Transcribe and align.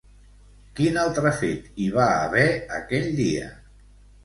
Quin 0.79 0.97
altre 1.01 1.33
fet 1.41 1.69
hi 1.83 1.91
va 1.99 2.09
haver 2.15 2.49
aquell 2.81 3.09
dia? 3.23 3.55